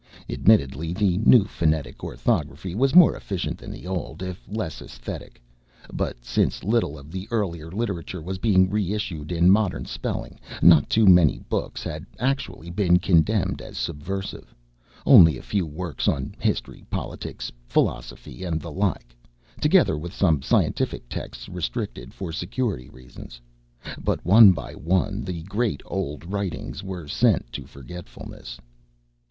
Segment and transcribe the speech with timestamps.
[0.27, 5.39] Admittedly the new phonetic orthography was more efficient than the old, if less esthetic;
[5.93, 10.89] but since little of the earlier literature was being re issued in modern spelling not
[10.89, 14.55] too many books had actually been condemned as subversive
[15.05, 19.15] only a few works on history, politics, philosophy, and the like,
[19.61, 23.39] together with some scientific texts restricted for security reasons;
[24.03, 28.59] but one by one, the great old writings were sent to forgetfulness.